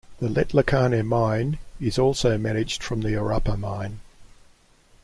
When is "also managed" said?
1.99-2.81